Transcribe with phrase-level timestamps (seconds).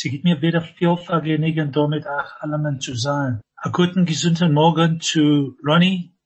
[0.00, 3.42] Sie gibt mir wieder viel Vergnügen, damit auch allemen zu sein.
[3.56, 6.16] Einen guten, gesunden Morgen zu Ronnie.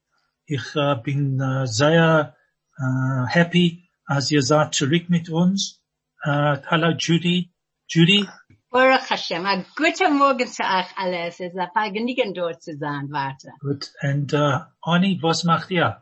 [0.47, 2.37] Ich äh, bin äh, sehr
[2.78, 5.83] äh, happy, als ihr seid zurück mit uns.
[6.23, 7.52] Äh, hallo Judy.
[7.88, 8.28] Judy,
[8.70, 9.45] Baruch Hashem.
[9.45, 11.27] A guten Morgen zu euch alle.
[11.27, 13.09] Es ist ein Vergnügen dort zu sein.
[13.11, 13.48] Warte.
[13.59, 13.91] gut.
[14.02, 16.00] Und äh, Anni, was macht ihr?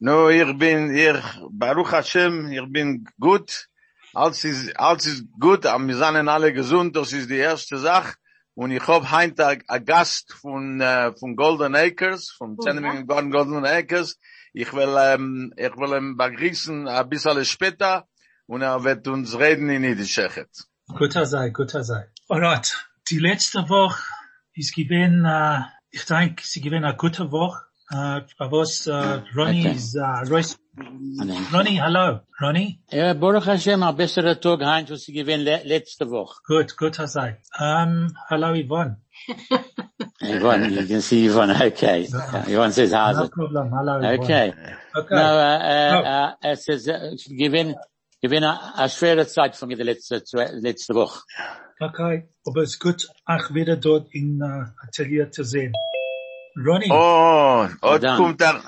[0.00, 3.68] No, ich bin, ich, Baruch Hashem, ich bin gut.
[4.16, 8.14] Alles ist, alles ist gut, aber wir sind alle gesund, das ist die erste Sache.
[8.54, 12.72] Und ich hab heute ein Gast von, äh, von Golden Acres, von Ja.
[12.72, 14.18] Zentrum Garden Golden Acres.
[14.54, 18.06] Ich will, ähm, ich will ihn begrüßen ein bisschen später
[18.46, 20.18] und er wird uns reden in Yiddish.
[20.88, 22.06] Guter sei, guter sei.
[22.30, 22.68] Alright.
[23.10, 24.02] Die letzte Woche
[24.54, 27.60] ist gewesen, äh, ich denke, sie gewesen eine gute Woche.
[27.90, 28.92] Äh, was, äh,
[29.36, 29.76] Ronnie Okay.
[29.76, 30.58] ist, äh, Royce,
[31.52, 32.20] Ronnie, hallo.
[32.40, 32.78] Ronnie?
[32.90, 36.40] Ja, Baruch Hashem, ein besserer Tag, Heinz, was sie gewinnt le letzte Woche.
[36.46, 37.40] Gut, guter sei.
[37.58, 39.00] Ähm, hallo Yvonne.
[40.20, 42.06] Yvonne, you can see Yvonne, okay.
[42.46, 43.32] Yvonne says, No how's it?
[43.32, 44.18] problem, hallo Yvonne.
[44.22, 44.52] Okay.
[44.94, 45.14] Okay.
[45.14, 46.02] No, uh, uh, No.
[46.02, 47.74] uh, es ist, äh, gewinn,
[48.20, 51.22] gewinn a, a schwere Zeit für mich die letzte, zwei- letzte Woche.
[51.80, 55.72] Okay, aber es ist gut, euch wieder dort in äh, Atelier zu sehen.
[56.66, 58.16] Ronnie, Oh, heute dann.
[58.18, 58.62] kommt er,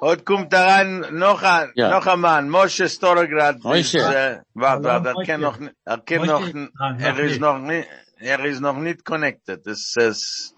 [0.00, 1.90] heute kommt er rein, noch ein, Ja.
[1.90, 3.62] noch ein Mann, Moshe Storograd.
[3.62, 3.98] Moshe.
[3.98, 7.40] ist, Äh, warte, warte, er kann noch, er kann Moshe noch, er noch ist nicht.
[7.40, 9.66] noch nicht, er ist noch nicht connected.
[9.66, 10.54] Es, es,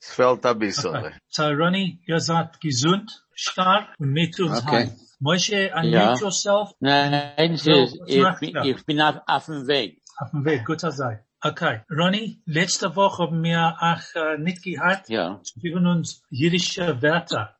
[0.00, 0.94] es fällt ein bisschen.
[0.96, 1.12] okay.
[1.28, 4.76] so Ronnie, ihr seid gesund, stark und mit uns Okay.
[4.86, 4.92] heim.
[5.18, 6.14] Moshe, unmute Ja.
[6.16, 7.70] yourself Nein, es So,
[8.06, 10.02] ich, bin- ich bin auf, auf dem Weg.
[10.18, 11.22] auf dem Weg, guter sei.
[11.42, 15.40] Okay, Ronnie, letzte Woche haben wir auch äh, nicht gehabt, Ja.
[15.56, 17.55] wir haben uns jüdische Wörter.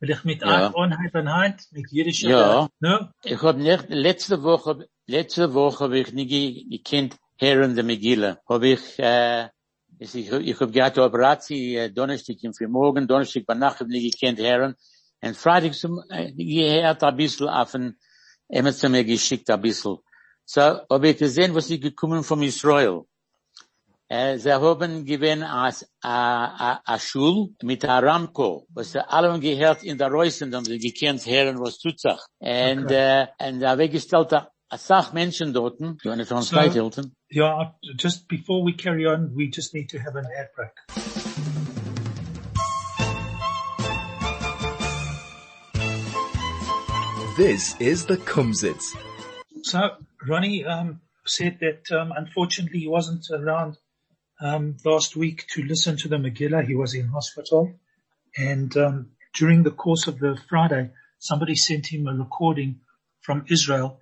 [0.00, 0.72] Will ich mit Ja.
[0.74, 2.68] anhalten Hand, mit jüdischen Ja.
[2.80, 3.08] No?
[3.22, 8.38] Ich hab nicht, letzte Woche, letzte Woche habe ich nicht ge- gekannt, hören der Megillah.
[8.48, 9.48] Hab ich, äh,
[9.98, 14.18] ich, ich, ich hab gehabt Operation, äh, Donnerstag im Frühmorgen, Donnerstag bei Nacht ich nicht
[14.18, 14.74] gekannt hören.
[15.22, 17.98] Und Freitag zum, äh, gehört ein bisschen auf ein,
[18.48, 19.98] immer zu mir geschickt ein bisschen.
[20.46, 23.02] So, hab ich gesehen, was ich gekommen vom Israel.
[24.12, 29.84] Sie haben gewinn als a, a, a Schul mit a Ramko, was sie allem gehört
[29.84, 32.18] in der Reusen, dann sie gekannt hören, was tut sich.
[32.40, 33.26] Und, Okay.
[33.38, 37.14] äh, und da weggestellt a, a Sach Menschen dort, you want to translate, So- Hilton?
[37.30, 40.72] Yeah, just before we carry on, we just need to have an ad break.
[47.36, 48.84] This is the Kumzits.
[49.62, 49.90] So
[50.28, 53.78] Ronnie um, said that um, unfortunately he wasn't around
[54.42, 56.66] um, last week to listen to the Megillah.
[56.66, 57.72] He was in hospital,
[58.36, 62.80] and um, during the course of the Friday, somebody sent him a recording
[63.20, 64.00] from Israel,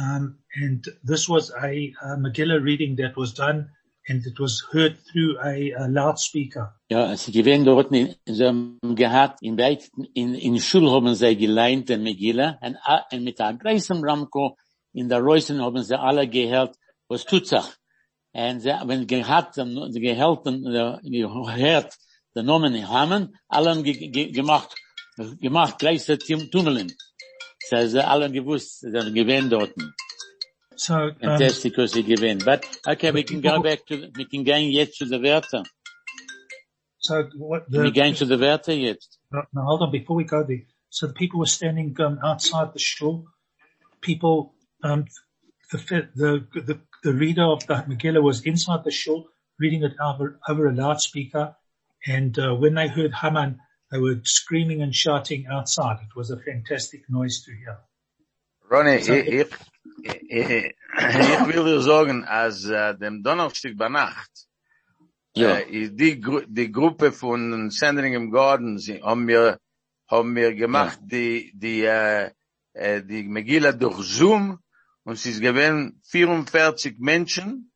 [0.00, 3.70] um, and this was a, a Megillah reading that was done,
[4.08, 6.72] and it was heard through a, a loudspeaker.
[6.88, 11.36] Ja, sie gewinn dort in, sie haben gehabt, in weit, in, in Schul haben sie
[11.36, 14.56] geleint den Megillah, und, a- und mit einem Ramko
[14.92, 16.76] in der Reusen haben sie alle gehört,
[17.08, 17.64] was tut sich.
[18.32, 21.96] Und gehabt, dann- sie gehört, und, äh, gehört,
[22.34, 24.74] den Namen Haman, alle haben ge, ge, gemacht,
[25.40, 26.92] gemacht, gleiche Tunneln.
[27.68, 29.72] So, sie alle gewusst, sie haben gewinn dort.
[30.76, 32.38] So um, that's because sie gewinn.
[32.38, 35.62] But, okay, we can go back to, we can go jetzt zu der Werte.
[37.00, 39.18] so what the, gehen zu der Werte jetzt.
[39.30, 39.90] No, no, hold on.
[39.90, 43.26] Before we go there, so the people were standing um, outside the shul.
[44.00, 45.04] People, um,
[45.70, 49.26] the, the the the reader of the Megillah was inside the shul
[49.58, 51.54] reading it over, over a loudspeaker,
[52.06, 53.58] and uh, when they heard Haman,
[53.90, 55.98] they were screaming and shouting outside.
[56.02, 57.78] It was a fantastic noise to hear.
[58.70, 59.46] Ronny, ich, So- ich,
[60.28, 60.74] ich,
[61.08, 64.30] ich will dir sagen, als äh, dem Donnerstag bei Nacht,
[65.36, 65.58] Ja.
[65.58, 69.58] äh, die, Gru die Gruppe von Sandringham Gardens haben mir,
[70.08, 72.30] haben mir gemacht, die, die, äh,
[72.72, 74.58] äh, die Megillah durch Zoom,
[75.04, 77.72] und es ist gewesen 44 Menschen,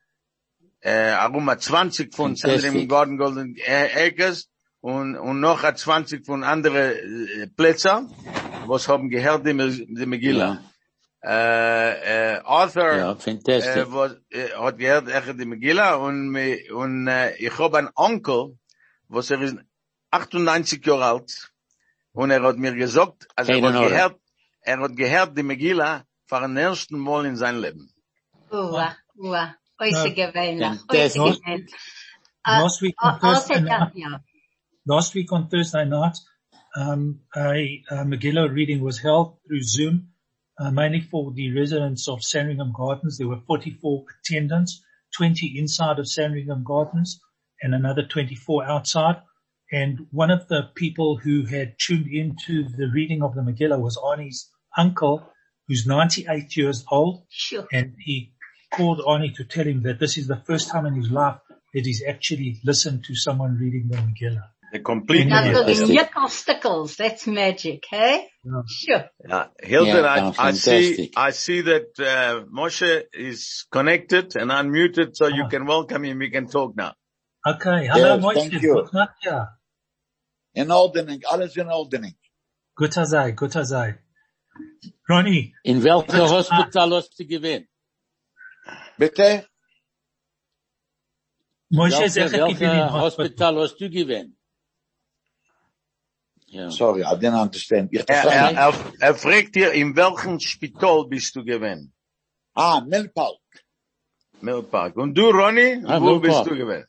[0.80, 2.36] äh, herum a 20 von.
[2.36, 4.50] Sandringham Garden Golden Acres,
[4.80, 8.06] und, und noch a 20 von andere äh, Plätze,
[8.66, 10.60] was haben gehört, die, Me- die Megillah.
[11.22, 11.30] Ja.
[11.30, 13.14] äh, äh, Arthur, Ja,
[13.66, 16.36] äh, was, äh, hat gehört echt die Megillah und,
[16.70, 18.58] und äh, ich hab einen Onkel,
[19.08, 19.56] was er ist
[20.10, 21.50] 98 Jahre alt
[22.12, 24.20] und er hat mir gesagt, also er hat gehört,
[24.60, 26.04] er hat gehört die Megillah
[26.34, 27.90] für den ersten Mal in seinem Leben.
[28.50, 29.54] Ua, ua.
[29.80, 30.80] Oise gewöhnlich.
[30.80, 31.22] Fantastic.
[31.22, 31.74] Gewöhnlich.
[32.46, 33.92] Last week on Thursday night,
[34.84, 36.18] last week on Thursday night,
[36.76, 40.08] um, a, a Megillah reading was held through Zoom,
[40.58, 43.16] uh, mainly for the residents of Sandringham Gardens.
[43.16, 44.82] There were 44 attendants,
[45.16, 47.20] 20 inside of Sandringham Gardens
[47.62, 49.22] and another 24 outside.
[49.72, 53.96] And one of the people who had tuned into the reading of the Megillah was
[53.96, 55.26] Arnie's uncle,
[55.68, 57.24] who's 98 years old.
[57.30, 57.66] Sure.
[57.72, 58.32] And he
[58.72, 61.38] called Arnie to tell him that this is the first time in his life
[61.72, 64.48] that he's actually listened to someone reading the Megillah.
[64.72, 66.10] The complete Ja, Now, Megillah.
[66.14, 68.26] the stickles, that's magic, hey?
[68.44, 68.62] Yeah.
[68.66, 69.04] Sure.
[69.28, 71.12] Yeah, Hilton, Yeah, I, no, I see.
[71.16, 75.48] I see that, uh, Moshe is connected and unmuted, so you Ah.
[75.48, 76.18] can welcome him.
[76.18, 76.94] We can talk now.
[77.46, 78.74] Okay, hello Yes, Moshe, thank you.
[78.74, 79.44] good night, yeah.
[80.54, 82.14] In ordening, alles in ordening.
[82.76, 83.98] Good azai, good azai.
[85.08, 87.68] Ronnie, In Das- Hospital hast du gewinnt?
[88.96, 89.46] Bitte?
[91.70, 93.56] Moshe gewesen in welcher hospital.
[93.58, 94.36] Hast du gewinnt?
[96.46, 96.70] Ja.
[96.70, 97.88] Sorry, I didn't understand.
[97.92, 101.92] Ich Er, er, er, er fragt dir, in welchem Spital bist du gewesen?
[102.54, 103.36] Ah, Milpal.
[104.40, 104.96] Millpark.
[104.96, 106.22] Und du, Ronny, Ah, wo Millpark.
[106.22, 106.86] bist du gewesen?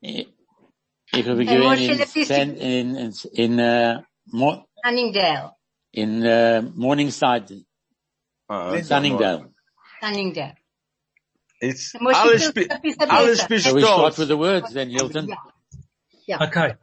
[0.00, 0.28] Ich
[1.12, 1.80] ich habe gewinnt
[2.16, 5.52] in, San- in, in, in, äh, Mo, Sunningdale.
[5.92, 7.64] In, äh, Morningside,
[8.48, 8.82] Ah, okay.
[8.82, 9.52] Sunningdale.
[10.00, 10.56] Sunningdale.
[11.60, 13.70] It's Moshe, alles, du- Spi- das ist der alles Besser.
[13.70, 15.28] So we start with the words then, Hilton.
[16.26, 16.40] Ja.
[16.40, 16.74] Okay.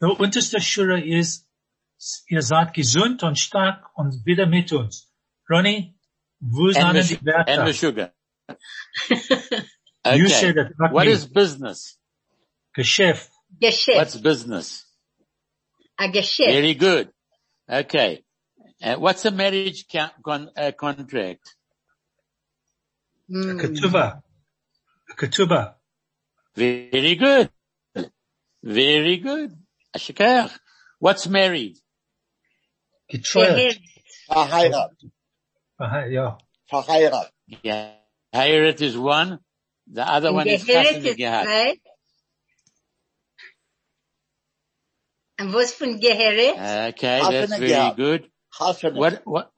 [0.00, 1.46] The unterste Schura ist,
[2.28, 5.12] ihr seid gesund und stark und wieder mit uns.
[5.48, 5.94] Ronnie,
[6.40, 7.74] wo sind And die the, and the Wörter?
[7.74, 8.12] sugar.
[10.04, 10.70] You said Okay.
[10.70, 11.12] it, not What me.
[11.12, 11.96] is business?
[12.74, 13.30] Geschäft.
[13.60, 13.96] Geschäft.
[13.98, 14.84] What's business?
[15.96, 16.50] A Geschäft.
[16.50, 17.12] Very good.
[17.68, 18.24] Okay.
[18.82, 21.54] Uh, what's a marriage ca- con- uh, contract?
[23.30, 23.60] Mm.
[23.60, 24.22] Ketuba.
[25.16, 25.74] Ketuba.
[26.56, 27.50] Very good.
[28.62, 29.56] Very good.
[29.96, 30.50] Ashikar.
[30.98, 31.76] What's married?
[33.12, 33.56] Getreuert.
[33.56, 33.78] Gehet.
[34.28, 34.90] Verheirat.
[35.78, 36.38] Aha, Ja.
[37.62, 37.92] Yeah.
[38.34, 39.38] Hirat is one.
[39.86, 41.44] The other one is Gehet Chassan ist Gehat.
[41.44, 41.80] zwei.
[45.40, 46.88] Und was von Geheret?
[46.90, 48.30] Okay, that's very good.
[48.54, 48.94] Hassan.
[48.96, 49.50] What, what?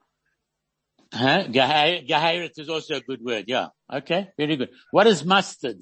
[1.13, 1.45] Huh?
[1.47, 3.45] Gehi- Gehirat is also a good word.
[3.47, 3.69] Yeah.
[3.91, 4.29] Okay.
[4.37, 4.69] Very good.
[4.91, 5.77] What is mustard?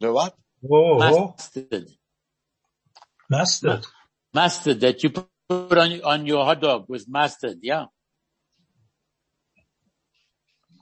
[0.00, 0.34] The what?
[0.60, 1.34] Whoa, whoa.
[1.36, 1.88] Mustard.
[3.30, 3.86] Mustard.
[4.34, 7.58] Mustard that you put on, on your hot dog with mustard.
[7.62, 7.86] Yeah.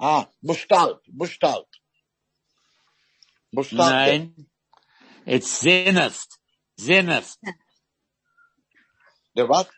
[0.01, 0.97] Ah, Mustard.
[1.13, 1.65] Mustard.
[3.53, 3.79] Mustard.
[3.79, 4.35] Nine.
[5.27, 6.27] It's zenith.
[6.81, 7.37] Zenith.
[9.35, 9.69] The what?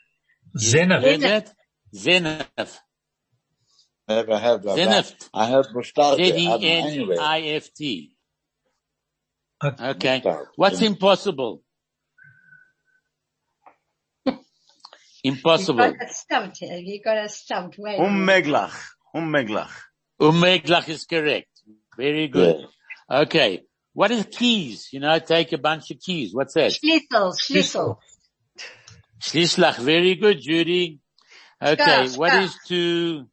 [0.58, 1.02] Zenith.
[1.05, 1.52] Heard that?
[1.94, 2.81] Zenith.
[4.08, 4.76] Never heard of that.
[4.76, 5.29] Zenith.
[5.32, 6.20] I heard Mustard.
[6.20, 6.58] Anyway.
[6.61, 8.17] Z-E-N-I-F-T.
[9.62, 10.23] Okay.
[10.25, 10.47] Mustard.
[10.56, 11.62] What's impossible?
[15.23, 15.79] You Impossible.
[15.93, 16.61] got us stumped.
[16.62, 17.76] You got us stumped.
[17.79, 17.99] Wait.
[17.99, 18.47] a Um minute.
[18.47, 18.73] Unmöglich.
[19.14, 19.69] Unmöglich.
[20.20, 21.49] Umeglach is correct.
[21.97, 22.66] Very good.
[23.11, 23.62] Okay.
[23.92, 24.88] What is keys?
[24.92, 26.33] You know, take a bunch of keys.
[26.33, 26.73] What's that?
[26.73, 27.97] Schlüssel, Schlüssel.
[29.21, 29.77] Schließlich.
[29.77, 31.00] Very good, Judy.
[31.62, 31.77] Okay.
[31.77, 32.45] Schkach, What schkach.
[32.45, 33.29] is to,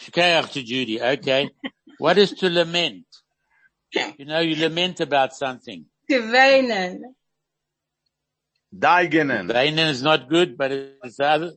[0.00, 1.00] Shkach to Judy.
[1.00, 1.50] Okay.
[1.98, 3.06] what is to lament?
[3.92, 5.84] You know, you lament about something.
[6.10, 7.00] Zu weinen.
[8.72, 9.48] Deigenen.
[9.48, 11.52] Weinen is not good, but it's the other.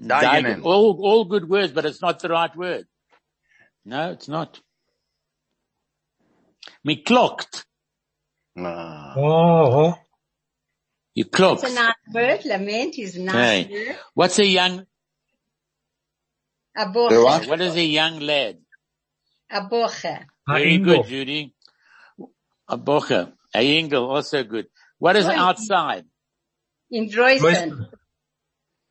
[0.00, 0.64] Deigenen.
[0.64, 2.86] All, all good words, but it's not the right word.
[3.84, 4.60] No, it's not.
[6.82, 7.64] Me clocked.
[8.58, 9.14] Ah.
[9.16, 9.98] Oh,
[11.14, 11.20] oh.
[11.20, 11.62] You clocked.
[11.64, 12.44] It's a nice word.
[12.44, 13.86] Lament is a nice Okay.
[13.88, 13.96] word.
[14.14, 14.86] What's a young,
[16.76, 17.12] A The boche.
[17.24, 17.46] what?
[17.48, 18.58] what is a young lad?
[19.50, 20.06] A boche.
[20.48, 21.02] Very Engel.
[21.02, 21.54] good, Judy.
[22.68, 23.32] A bocher.
[23.54, 24.66] A Engel, also good.
[24.98, 26.04] What is outside?
[26.90, 27.88] In Dreusen.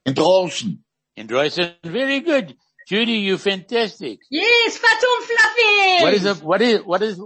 [0.05, 0.77] In Drossen.
[1.15, 1.75] In Droysen?
[1.83, 2.55] Very good.
[2.87, 4.19] Judy, you're fantastic.
[4.29, 6.03] Yes, Fatum Fluffy.
[6.03, 7.21] What is a, what is, what is,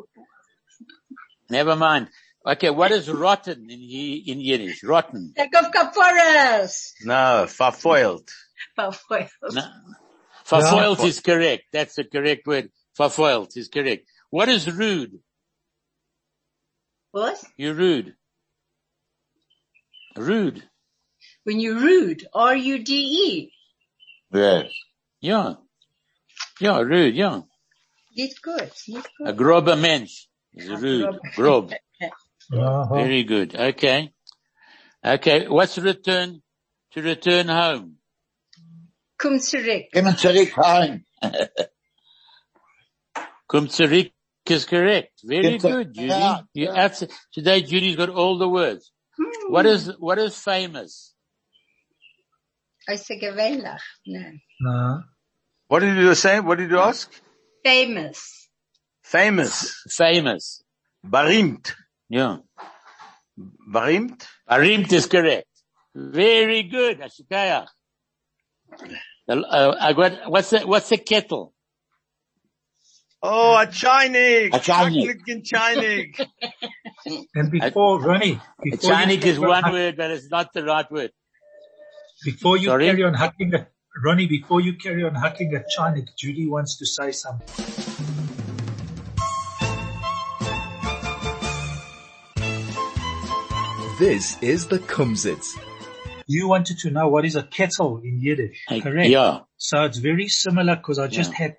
[1.50, 2.10] never mind.
[2.48, 4.82] Okay, what is rotten in, in Yiddish?
[4.84, 5.34] Rotten.
[5.36, 6.94] Der Kopf Kaporas.
[7.04, 8.30] No, verfoilt.
[8.78, 9.30] Verfoilt.
[9.52, 9.64] No.
[10.46, 11.06] Verfoilt Yeah.
[11.08, 11.64] is correct.
[11.74, 12.70] That's the correct word.
[12.98, 14.08] Verfoilt is correct.
[14.30, 15.20] What is rude?
[17.12, 17.38] What?
[17.58, 18.16] You're rude.
[20.16, 20.64] Rude.
[21.44, 22.26] When you're rude.
[22.34, 23.52] R-U-D-E.
[24.34, 24.72] Yes.
[25.22, 25.56] Yeah.
[26.60, 27.42] Ja, rude, ja.
[28.16, 28.72] Nicht It's good.
[29.26, 29.38] A gut.
[29.38, 30.28] grober Mensch.
[30.54, 31.20] Is rude.
[31.36, 31.74] Grob.
[32.54, 32.96] Uh-huh.
[32.96, 33.56] Very good.
[33.56, 34.12] Okay.
[35.06, 35.48] Okay.
[35.48, 36.42] What's return?
[36.94, 37.98] To return home.
[39.20, 39.92] Komm zurück.
[39.94, 41.06] Kommen zurück heim.
[43.48, 44.12] Kum zurück
[44.50, 45.12] is correct.
[45.24, 46.08] Very Come to- good, Judy.
[46.08, 46.84] Yeah, You yeah.
[46.86, 48.92] abs- today Judy's got all the words.
[49.50, 51.14] What is, what is famous?
[52.88, 53.82] Ist er gewöhnlich?
[54.62, 55.04] No.
[55.68, 56.40] What did you say?
[56.40, 57.12] What did you ask?
[57.66, 58.50] Famous.
[59.04, 59.74] Famous.
[59.90, 60.64] Famous.
[61.06, 61.74] Barimt.
[62.10, 62.38] Yeah.
[63.72, 64.26] Barimt?
[64.50, 65.48] Arimt is correct.
[65.94, 67.00] Very good.
[67.00, 67.68] Ashikaya.
[69.28, 71.54] Uh, got, what's the, what's the kettle?
[73.22, 74.54] Oh, a Chinik.
[74.54, 75.18] A Chinik.
[75.28, 76.28] Hacknick Chinik.
[77.36, 80.54] And before, Ronnie, A before you, Chinik is carry on one word, but it's not
[80.54, 81.12] the right word.
[82.24, 82.86] before you Sorry?
[82.86, 83.68] carry on hacking a,
[84.04, 88.17] Ronnie, before you carry on hacking a Chinik, Judy wants to say something.
[94.00, 95.58] This is the Kumzits.
[96.28, 99.10] You wanted to know what is a kettle in Yiddish, Hey, correct?
[99.10, 99.40] Yeah.
[99.58, 101.38] So it's very similar because I just Yeah.
[101.38, 101.56] had,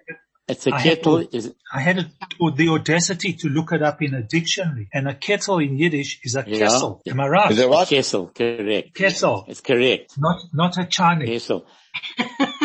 [0.46, 2.10] It's a I kettle to- is, I had a,
[2.54, 6.36] the audacity to look it up in a dictionary and a kettle in Yiddish is
[6.36, 6.58] a Yeah.
[6.58, 7.02] kessel.
[7.08, 7.50] Am I right?
[7.50, 7.88] Is it what?
[7.88, 8.94] kessel, correct.
[8.94, 10.12] Kessel, It's correct.
[10.18, 11.28] not, not a Chinese.
[11.28, 11.66] Kessel.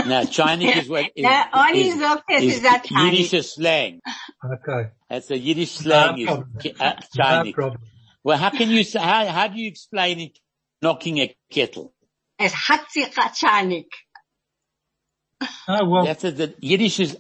[0.06, 3.12] now, Chinik is what is, Na, Oni is, sagt, es is ist ein Chinik.
[3.12, 4.02] Yiddish slang.
[4.46, 4.90] Okay.
[5.10, 6.50] That's a Yiddish slang is problem.
[6.62, 7.82] ki- uh, No problem.
[8.24, 10.40] Well, how can you say, how, how do you explain it
[10.82, 11.94] knocking a kettle?
[12.40, 13.08] Es hat sich
[13.44, 13.86] ein
[15.42, 17.18] Oh, ah, well, That's a, the Yiddish is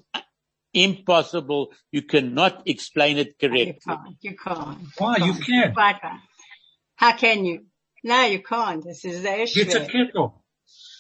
[0.74, 1.72] impossible.
[1.92, 3.66] You cannot explain it correctly.
[3.66, 4.16] You correctly.
[4.16, 4.88] can't, you can't.
[4.98, 5.18] why?
[5.18, 5.74] You can.
[5.76, 6.12] Weiter.
[6.96, 7.66] How can you?
[8.04, 8.84] No, you can't.
[8.84, 9.88] Das ist sehr It's a schwer.
[9.90, 10.44] kettle.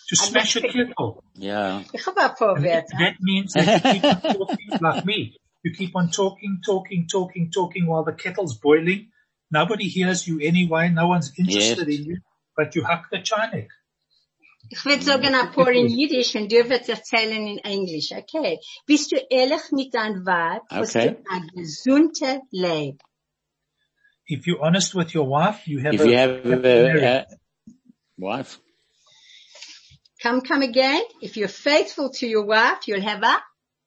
[0.10, 1.24] To smash a kettle.
[1.36, 1.84] Yeah.
[1.94, 2.98] Ich habe ein paar Wörter.
[3.00, 5.38] That means that you keep on talking like me.
[5.64, 9.12] You keep on talking, talking, talking, talking while the kettle's boiling.
[9.54, 10.90] Nobody hears you anyway.
[10.90, 12.00] No one's interested Yes.
[12.00, 12.18] in you,
[12.58, 13.70] but you hack the Chinik.
[14.70, 18.12] Ich würde sagen ein paar in Jiddisch und du wirst erzählen in Englisch.
[18.12, 18.58] Okay.
[18.88, 20.64] Bist du ehrlich mit deinem Weib?
[20.72, 21.10] Hast Okay.
[21.12, 22.98] du ein gesundes Leben?
[24.28, 27.26] If you're honest with your wife, you have If a you have happy a, a
[28.18, 28.58] wife,
[30.24, 31.02] Come, come again.
[31.22, 33.44] If you're faithful to your wife, you'll have a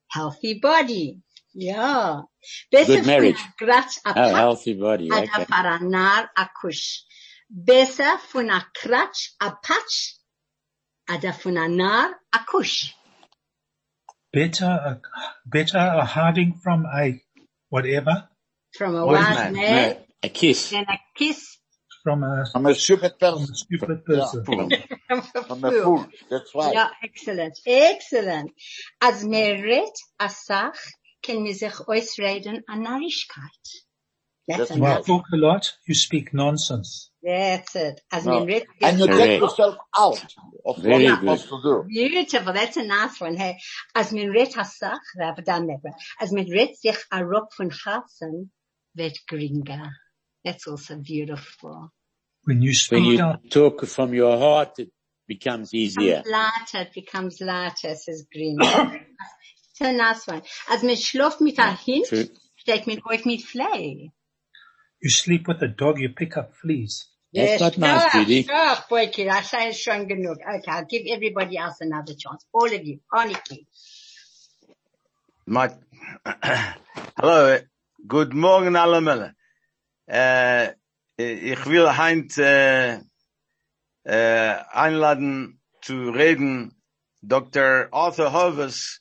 [0.09, 1.23] healthy body.
[1.59, 2.25] Ja.
[2.71, 3.39] Besser Good marriage.
[3.59, 5.11] von a a healthy body.
[5.11, 5.45] als Okay.
[5.47, 7.05] von einer Nar a Kusch.
[7.49, 10.17] Besser von einer Kratsch a Patsch
[11.09, 12.93] als von einer Nar a Kusch.
[14.33, 15.01] better, a,
[15.47, 17.19] better a hiding from a
[17.71, 18.29] whatever,
[18.77, 19.53] From a Wise wise man.
[19.55, 20.71] man A kiss.
[20.71, 21.59] than a kiss
[22.03, 23.55] from a, I'm a stupid from a person.
[23.57, 24.45] stupid person.
[24.45, 24.73] from a
[25.51, 25.83] I'm a fool.
[25.83, 26.07] fool.
[26.31, 26.75] That's right.
[26.75, 28.51] Ja, excellent, excellent.
[29.01, 29.97] As mir redt
[31.29, 33.85] a Sach, kann mir sich ausreden an Narrischkeit.
[34.49, 37.11] That's That's a You talk a lot, you speak nonsense.
[37.23, 38.01] That's it.
[38.13, 38.45] As No.
[38.45, 39.19] mir And you Correct.
[39.19, 41.85] take yourself out of what you're supposed to do.
[41.89, 43.37] beautiful, that's a nice one.
[43.37, 43.59] Hey,
[43.95, 45.97] as mir redt a Sach, Rabbi Dan never.
[46.21, 48.53] As mir redt sich a Rock von Herzen,
[48.95, 49.91] wird geringer.
[50.45, 51.91] That's also beautiful.
[52.45, 54.93] When you When speak you out, talk from your heart, it
[55.27, 56.23] becomes easier.
[56.23, 58.59] Becomes lighter, it becomes lighter, says Green.
[59.79, 60.43] It's a nice one.
[60.71, 60.97] As mir
[61.41, 62.29] mit a Hint, True.
[62.57, 64.11] steht mir auf mit Flay.
[65.01, 67.07] you sleep with a dog, you pick up fleas.
[67.33, 68.43] That's not nice, Judy.
[68.45, 69.29] Stop, boy, kid.
[69.29, 70.37] I say it's schon genug.
[70.37, 72.47] Okay, I'll give everybody else another chance.
[72.53, 73.67] All of you, honestly.
[75.47, 75.71] My,
[77.19, 77.59] hallo,
[78.07, 79.33] good morning allemaal.
[80.11, 80.69] Uh,
[81.19, 82.99] ich will heint uh,
[84.09, 86.73] uh, einladen zu reden
[87.23, 87.89] Dr.
[87.93, 89.01] Arthur Hovers,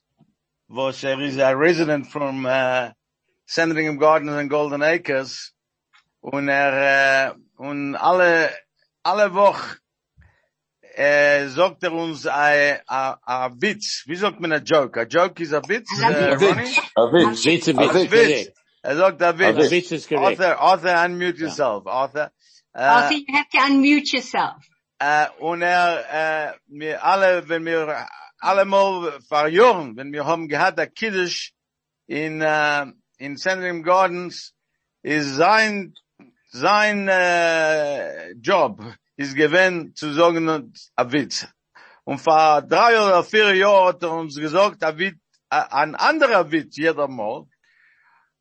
[0.68, 2.92] was er is a resident from uh,
[3.48, 5.52] Sandringham Gardens and Golden Acres
[6.22, 8.50] und er uh, und alle
[9.04, 9.78] alle Woche
[10.98, 14.04] äh, sagt er uns a, a, a Witz.
[14.08, 14.98] Wie sagt man a joke?
[14.98, 16.42] A joke is a Witz, A äh, Witz.
[16.42, 16.78] Ronnie?
[16.96, 17.46] A bit.
[17.46, 18.28] Witz, a A Witz, Witz.
[18.28, 18.58] correct.
[18.82, 19.72] Er sagt a A Witz.
[19.72, 20.40] Witz is correct.
[20.40, 22.32] Arthur, Arthur, unmute yourself, Arthur.
[22.74, 24.64] Äh, also you have to unmute yourself.
[25.00, 28.08] äh, und er, äh, wir alle, wenn wir
[28.46, 31.54] alle mal vor Jahren, wenn wir haben gehabt, der Kiddush
[32.06, 32.86] in, äh,
[33.18, 34.54] in Sandringham Gardens,
[35.02, 35.96] ist sein,
[36.52, 38.82] sein, äh, Job,
[39.16, 41.48] ist gewesen zu sagen, a Witz.
[42.04, 45.18] Und vor drei oder vier Jahren hat er uns gesagt, a Witz,
[45.50, 47.46] ein anderer Witz, jeder Mal.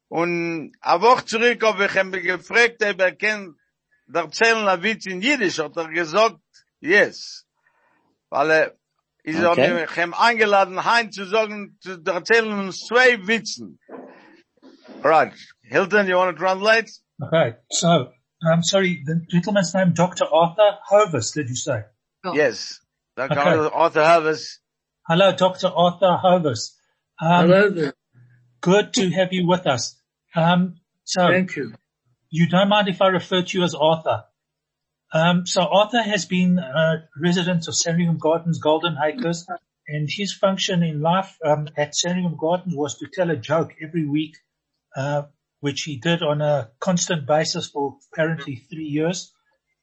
[0.08, 3.56] Und a Woche zurück habe ich ihn gefragt, ob er kennt,
[4.12, 6.40] erzählen a Witz in Jiddisch, hat er gesagt,
[6.80, 7.46] yes.
[8.28, 8.76] Weil er,
[9.26, 9.72] Ich habe Okay.
[9.72, 13.78] mir ihm eingeladen, Hein zu sagen, zu erzählen uns zwei Witzen.
[15.02, 15.32] Right.
[15.62, 16.90] Hilton, you want to translate?
[17.22, 18.10] Okay, so,
[18.42, 20.26] I'm sorry, the gentleman's name, Dr.
[20.30, 21.84] Arthur Hovis, did you say?
[22.24, 22.34] Oh.
[22.34, 22.80] Yes.
[23.16, 23.68] Da Okay.
[23.72, 24.60] Arthur Harvest.
[25.08, 25.68] Hello, Dr.
[25.74, 26.76] Arthur Hovis.
[27.20, 27.94] Um, Hello there.
[28.60, 29.96] good to have you with us.
[30.34, 31.72] Um, so, Thank you.
[32.30, 34.24] you don't mind if I refer to you as Arthur?
[35.14, 39.46] Um, so Arthur has been a resident of Sandringham Gardens, Golden Acres,
[39.86, 44.06] and his function in life um, at Sandringham Gardens was to tell a joke every
[44.06, 44.36] week,
[44.96, 45.22] uh,
[45.60, 49.32] which he did on a constant basis for apparently three years.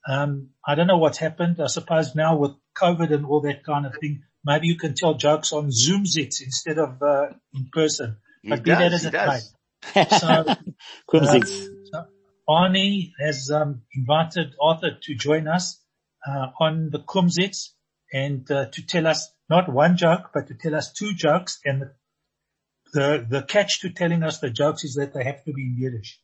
[0.06, 1.62] Um, I don't know what's happened.
[1.62, 5.14] I suppose now with COVID and all that kind of thing, maybe you can tell
[5.14, 8.18] jokes on Zoom zits instead of uh, in person.
[8.42, 9.40] He But be that as it may.
[9.94, 10.46] So,
[11.10, 11.81] Komm, so
[12.50, 15.79] Arnie has um, invited Arthur to join us
[16.27, 17.69] uh, on the Kumzits
[18.12, 21.60] and uh, to tell us not one joke, but to tell us two jokes.
[21.65, 21.91] And the,
[22.93, 25.75] the the catch to telling us the jokes is that they have to be in
[25.77, 26.19] Yiddish.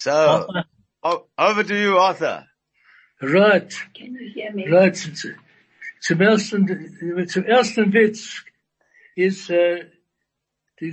[0.00, 0.64] So, Arthur,
[1.02, 2.44] o- over to you, Arthur.
[3.22, 3.72] Right.
[3.94, 4.68] Can you hear me?
[4.70, 4.94] Right.
[4.96, 5.34] z-
[6.02, 8.44] Zum ersten, zum ersten Witz
[9.16, 9.86] ist, äh,
[10.78, 10.88] die,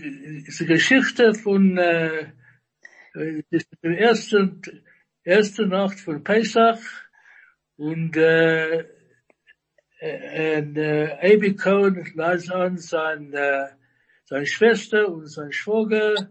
[0.47, 2.31] ist die Geschichte von, äh,
[3.13, 4.55] ist die erste,
[5.23, 6.79] erste Nacht von Pesach
[7.77, 8.85] und, äh,
[9.99, 13.67] äh, äh, Abi Cohen las an sein, äh,
[14.25, 16.29] seine Schwester und sein Schwager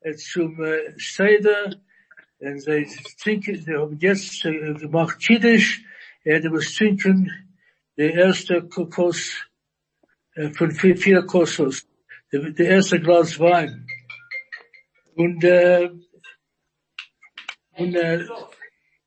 [0.00, 1.74] äh, zum äh, Seder.
[2.38, 2.86] Und sie
[3.20, 5.84] trinken, sie haben jetzt äh, gemacht Kiddisch,
[6.22, 7.30] er hat was trinken,
[7.96, 9.46] der erste Kokos
[10.34, 11.86] äh, von vier, vier Kossos,
[12.32, 13.86] der, der erste Glas Wein.
[15.14, 15.90] Und, äh,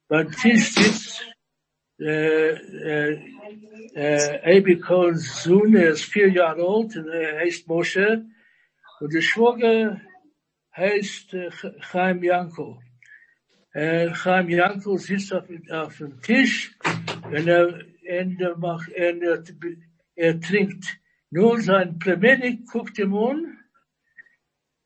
[0.07, 1.33] beim Tisch sitzt
[1.99, 3.19] äh, äh,
[3.93, 8.25] äh, Abi Cohen's Sohn, er ist vier Jahre alt, er heißt Moshe,
[8.99, 10.01] und der Schwager
[10.75, 11.49] heißt äh,
[11.81, 12.79] Chaim Yankel.
[13.73, 16.75] Äh, Chaim Yankel sitzt auf, auf dem Tisch
[17.25, 19.43] und er, und er, macht, und er,
[20.15, 23.57] er trinkt nur sein Plemenik, guckt ihm an,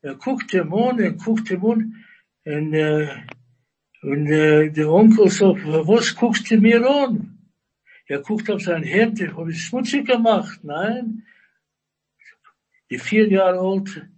[0.02, 2.06] er guckt ihm an, er guckt ihm an,
[2.46, 3.08] und, äh,
[4.02, 7.38] und äh, der Onkel sagt, was guckst du mir an?
[8.06, 10.60] Er guckt auf sein Hemd, ich habe es schmutzig gemacht.
[10.64, 11.26] Nein.
[12.90, 14.10] Die vier Jahre alte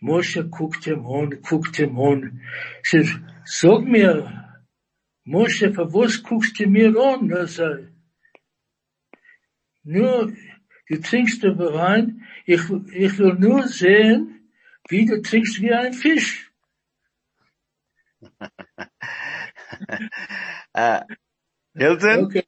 [0.00, 2.40] Moshe guckt ihm an, guckt ihm an.
[2.82, 3.08] Ich
[3.44, 4.60] sag, mir,
[5.24, 7.30] Moshe, was guckst du mir an?
[7.30, 7.92] Er sagt,
[9.84, 10.32] nur,
[10.88, 12.60] du trinkst den Wein, ich,
[12.92, 14.50] ich will nur sehen,
[14.88, 16.47] wie du trinkst wie ein Fisch.
[20.74, 21.00] Uh,
[21.74, 22.26] Hilton?
[22.26, 22.44] Okay.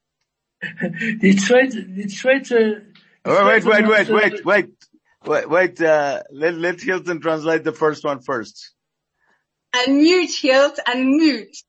[1.23, 2.91] Die zweite, die zweite,
[3.25, 4.71] Oh, wait, wait, wait, wait, wait,
[5.27, 8.73] wait, wait, uh, let, let Hilton translate the first one first.
[9.75, 11.63] Unmute, Hilt, unmute.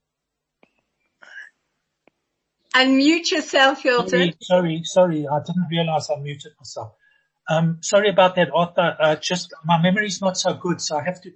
[2.74, 4.10] Unmute yourself, Hilton.
[4.10, 6.94] sorry, sorry, sorry, I didn't realize I muted myself.
[7.50, 8.96] Um, sorry about that, Arthur.
[8.98, 11.32] Uh, just my memory's not so good, so I have to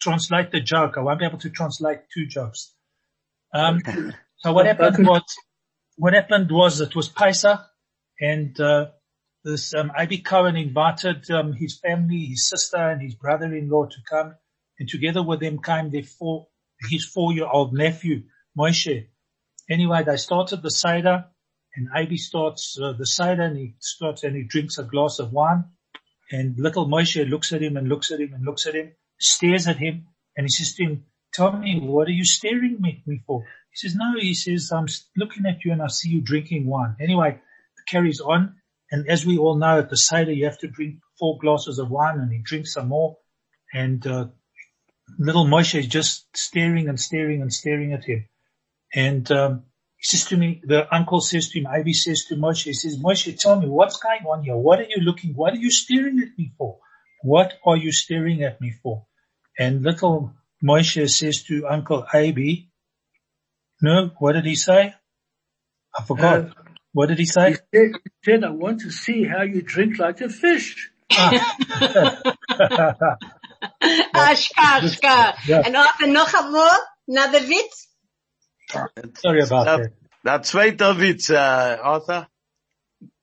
[0.00, 0.96] translate the joke.
[0.96, 2.72] I won't be able to translate two jokes.
[3.52, 3.80] Um,
[4.36, 5.22] so what happened was,
[5.96, 7.60] what happened was it was Pesach
[8.20, 8.86] and, uh,
[9.44, 10.22] this, um, A.B.
[10.22, 14.34] Cohen invited, um, his family, his sister and his brother-in-law to come
[14.78, 16.48] and together with them came their four,
[16.90, 18.24] his four-year-old nephew,
[18.58, 19.06] Moshe.
[19.70, 21.26] Anyway, they started the Seder
[21.74, 22.16] and A.B.
[22.16, 25.64] starts uh, the Seder and he starts and he drinks a glass of wine
[26.30, 29.66] and little Moshe looks at him and looks at him and looks at him, stares
[29.68, 30.06] at him
[30.36, 31.04] and he says to him,
[31.38, 33.44] me, what are you staring at me for?
[33.70, 36.96] He says, no, he says, I'm looking at you and I see you drinking wine.
[37.00, 38.56] Anyway, it carries on.
[38.90, 41.90] And as we all know at the Seder, you have to drink four glasses of
[41.90, 43.18] wine and he drinks some more.
[43.72, 44.28] And, uh,
[45.18, 48.28] little Moshe is just staring and staring and staring at him.
[48.94, 49.64] And, um,
[49.98, 52.98] he says to me, the uncle says to him, Ivy says to Moshe, he says,
[52.98, 54.56] Moshe, tell me what's going on here?
[54.56, 56.78] What are you looking, what are you staring at me for?
[57.22, 59.06] What are you staring at me for?
[59.58, 62.70] And little Moshe says to Uncle Abi,
[63.82, 64.94] no, what did he say?
[65.96, 66.40] I forgot.
[66.40, 66.50] Uh,
[66.92, 67.52] what did he he say?
[67.52, 67.90] said, he
[68.24, 70.90] said, I want to see how you drink like a fish.
[74.14, 75.34] Ashka, ashka.
[75.46, 75.62] Yeah.
[75.64, 76.70] And after noch einmal,
[77.06, 77.86] another Witz.
[79.18, 79.92] Sorry about that.
[80.24, 82.26] Der zweite Witz, uh, Arthur.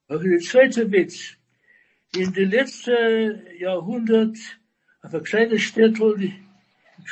[0.10, 1.36] Okay, der zweite Witz.
[2.16, 4.38] In den letzten Jahrhundert,
[5.02, 6.34] auf ein kleines Städtel,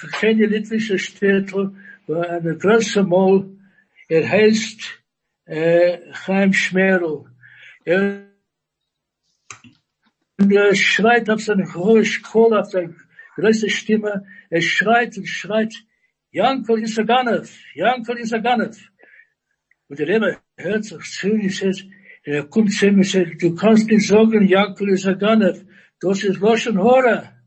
[0.04, 1.76] ein kleine litwische Städtel,
[2.08, 3.50] war eine große Mall,
[4.08, 5.02] er heißt,
[5.46, 7.26] äh, Chaim Schmerl.
[7.86, 8.28] Er,
[10.38, 12.96] er schreit auf seine hohe Kohl, auf seine
[13.36, 14.26] größte Stimme.
[14.50, 15.74] Er schreit und schreit,
[16.32, 18.78] Yankel Isaganov, Yankel Isaganov.
[19.88, 21.86] Und der Rebbe hört sich zu und sagt,
[22.24, 25.64] er kommt zu ihm und sagt, du kannst nicht sagen, Yankel Isaganov,
[26.00, 27.41] das ist Loschen Hora.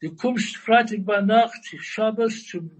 [0.00, 2.70] Du kommst Freitag bei Nacht, Schabbos zum,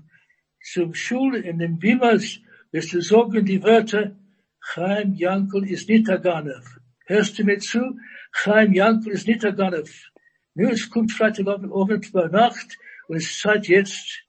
[0.63, 2.41] zum Schul in den Bimas,
[2.73, 4.15] wirst du sagen die Wörter,
[4.61, 6.79] Chaim Yankel ist nicht Aganov.
[7.07, 7.99] Hörst du mir zu?
[8.33, 9.91] Chaim Yankel ist nicht Aganov.
[10.55, 12.77] Nur es kommt Freitagabend bei Nacht
[13.09, 14.25] und es ist Zeit jetzt,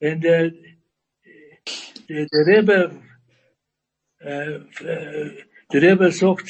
[0.00, 0.50] und der,
[2.08, 3.02] der, der Rebbe,
[4.20, 6.48] äh, äh, der Rebbe sagt,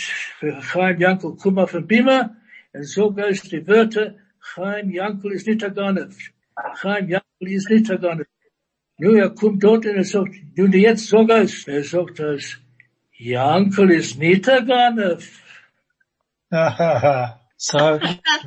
[0.71, 2.37] Chaim Yankel, komm auf den Bima,
[2.73, 4.15] und so geist die Wörter,
[4.53, 6.15] Chaim Yankel ist nicht Aganov.
[6.81, 8.27] Chaim Yankel ist nicht Aganov.
[8.99, 12.59] Nur er kommt dort und er sagt, du jetzt so geist, er sagt das,
[13.19, 15.25] Yankel ist nicht Aganov.
[17.57, 18.01] so, what,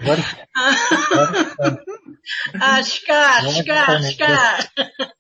[0.04, 1.80] what,
[2.54, 4.68] Ashkar, Ashkar, Ashkar.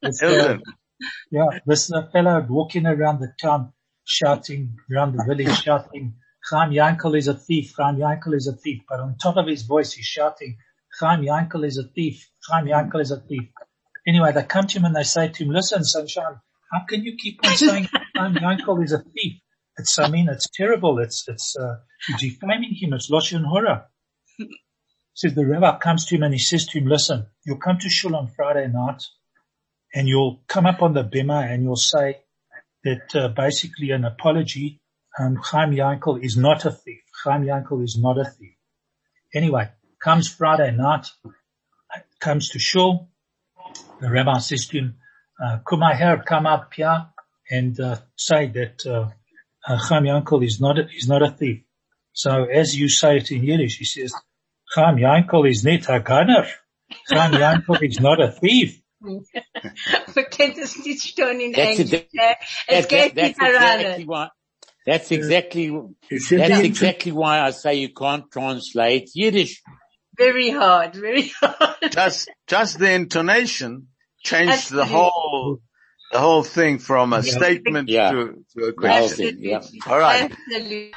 [0.01, 0.61] this, Hilton,
[1.31, 3.73] yeah, this uh, fellow walking around the town
[4.05, 6.15] shouting, around the village shouting,
[6.49, 8.83] Chaim Yankel is a thief, Chaim Yankel is a thief.
[8.87, 10.57] But on top of his voice, he's shouting,
[10.99, 13.49] Chaim Yankel is a thief, Chaim Yankel is a thief.
[14.07, 16.39] Anyway, they come to him and they say to him, listen, Sunshine,
[16.71, 19.41] how can you keep on saying Chaim Yankel is a thief?
[19.77, 20.99] It's, I mean, it's terrible.
[20.99, 21.75] It's, it's, uh,
[22.09, 22.93] you're defaming him.
[22.93, 23.87] It's Lashon Hora.
[25.13, 27.89] So the rabbi comes to him and he says to him, listen, you'll come to
[27.89, 29.03] shul on Friday night
[29.93, 32.19] and you'll come up on the bima and you'll say
[32.83, 34.79] that uh, basically an apology,
[35.19, 37.01] um, Chaim Yankel is not a thief.
[37.23, 38.55] Chaim Yankel is not a thief.
[39.33, 39.69] Anyway,
[40.01, 41.07] comes Friday night,
[42.19, 43.09] comes to shul.
[43.99, 44.95] The rabbi says to him,
[45.43, 47.07] uh, come here, come up here
[47.49, 49.09] and uh, say that uh,
[49.67, 51.63] uh, Chaim Yankel is not a, is not a thief.
[52.13, 54.13] So as you say it in Yiddish, he says,
[54.75, 56.47] Chaim Yankel is not a gunner.
[57.09, 58.81] Chaim Yankel is not a thief.
[59.01, 61.93] Man kennt es nicht schon in That's Englisch.
[61.93, 62.09] it.
[62.17, 62.33] eh?
[62.67, 63.37] Es That, geht nicht
[64.87, 69.61] that's exactly that's exactly, that's exactly why I say you can't translate Yiddish.
[70.17, 71.91] Very hard, very hard.
[71.91, 73.87] just, just the intonation
[74.23, 75.59] changed the whole,
[76.11, 77.31] the whole thing from a Yeah.
[77.37, 78.11] statement Yeah.
[78.11, 79.17] to, to a question.
[79.17, 79.61] thing, yeah.
[79.85, 80.31] All right.
[80.31, 80.93] Absolutely.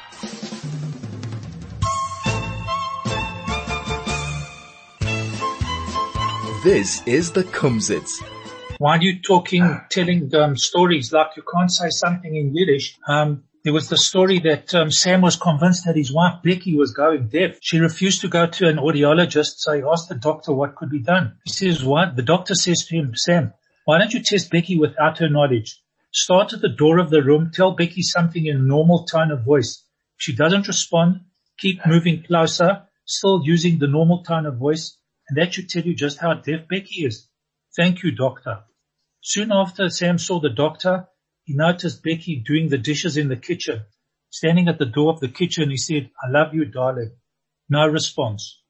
[6.63, 8.21] This is the Kumzits.
[8.77, 13.73] While you talking, telling um, stories like you can't say something in Yiddish, um, there
[13.73, 17.57] was the story that um, Sam was convinced that his wife Becky was going deaf.
[17.61, 20.99] She refused to go to an audiologist, so he asked the doctor what could be
[20.99, 21.37] done.
[21.45, 23.53] He says, "What?" The doctor says to him, "Sam,
[23.85, 25.81] why don't you test Becky without her knowledge?
[26.11, 29.45] Start at the door of the room, tell Becky something in a normal tone of
[29.45, 29.83] voice.
[30.17, 31.21] If she doesn't respond,
[31.57, 34.97] keep moving closer, still using the normal tone of voice,
[35.29, 37.27] and that should tell you just how deaf Becky is."
[37.75, 38.63] Thank you, doctor.
[39.21, 41.07] Soon after Sam saw the doctor,
[41.43, 43.81] he noticed Becky doing the dishes in the kitchen.
[44.29, 47.11] Standing at the door of the kitchen, he said, I love you, darling.
[47.69, 48.61] No response.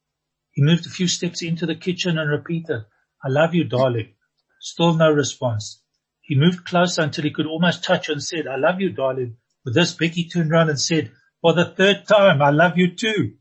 [0.51, 2.85] He moved a few steps into the kitchen and repeated,
[3.23, 4.15] I love you, darling.
[4.59, 5.81] Still no response.
[6.21, 9.37] He moved closer until he could almost touch and said, I love you, darling.
[9.65, 13.33] With this, Becky turned around and said, for the third time, I love you too.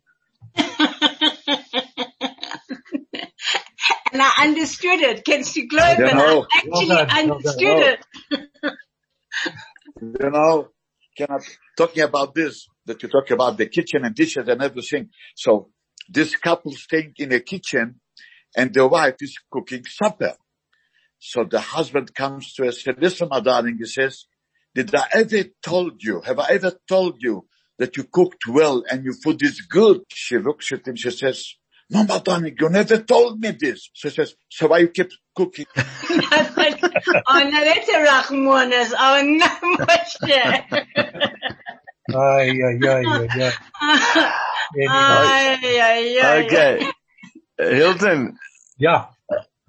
[4.12, 5.24] And I understood it.
[5.24, 6.08] Kennst du glauben?
[6.08, 7.98] You know, I actually well done, well understood
[8.32, 8.49] it.
[10.00, 10.68] You know,
[11.16, 11.42] cannot,
[11.76, 15.10] talking about this, that you talk about the kitchen and dishes and everything.
[15.36, 15.70] So
[16.08, 18.00] this couple staying in a kitchen
[18.56, 20.34] and the wife is cooking supper.
[21.18, 24.24] So the husband comes to her says, listen, my darling, he says,
[24.74, 27.46] did I ever told you, have I ever told you
[27.78, 30.00] that you cooked well and your food is good?
[30.12, 31.54] She looks at him, she says,
[31.90, 33.90] no, my darling, you never told me this.
[33.92, 35.66] She says, so why you keep cooking?
[37.06, 38.92] oh, no, that's a Rachmanis.
[38.98, 40.40] Oh, no, Moshe.
[42.12, 43.52] Ay, ay, ay, ay, ay.
[44.72, 46.44] Anyway, Ay, ay, ay.
[46.44, 46.74] Okay.
[47.58, 48.36] Hilton,
[48.78, 49.06] yeah.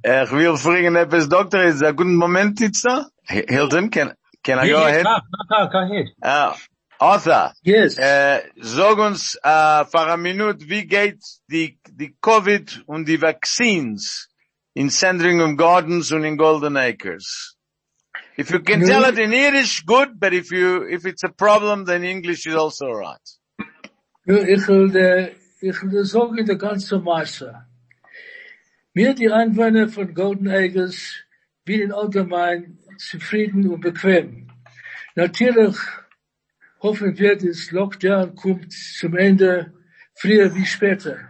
[0.05, 3.05] uh, ich will fragen, etwas, Doktor, ist ein guter Moment jetzt da?
[3.29, 4.13] H- Hilton, can,
[4.43, 5.05] can I go Yeah, ahead?
[5.05, 5.17] Go,
[5.49, 6.05] go, go ahead.
[6.23, 6.53] Uh,
[6.99, 7.97] Arthur, Yes.
[7.97, 14.29] äh, sag uns, äh, für eine Minute, wie geht die, die Covid und die Vaccines
[14.75, 17.55] in Sandringham Gardens and in Golden Acres?
[18.37, 21.85] If you can tell it in Yiddish, good, but if you, if it's a problem,
[21.85, 23.19] then English is also right.
[24.25, 27.65] Ich will, äh, ich will sagen, die ganze Masse.
[28.93, 31.23] Wir, die Einwohner von Golden Acres,
[31.65, 34.47] wir in allgemein zufrieden und bequem.
[35.15, 35.77] Natürlich
[36.81, 39.73] hoffen wir, das Lockdown kommt zum Ende
[40.15, 41.29] früher wie später.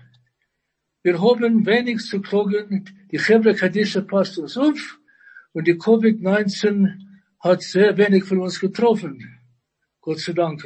[1.03, 2.85] Wir haben wenig zu klagen.
[3.11, 4.99] Die Chevre Kadisha passt uns auf
[5.51, 6.97] und die Covid-19
[7.41, 9.19] hat sehr wenig von uns getroffen.
[9.99, 10.63] Gott sei Dank.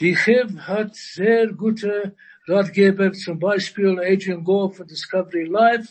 [0.00, 2.14] Die Chev hat sehr gute
[2.46, 5.88] Ratgeber, zum Beispiel Adrian Gore von Discovery Life,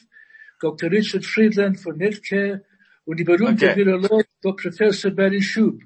[0.60, 0.92] Dr.
[0.92, 2.64] Richard Friedland von Netcare
[3.06, 3.78] und die berühmte Okay.
[3.78, 4.72] Virolog Dr.
[4.72, 5.82] Professor Barry Schub.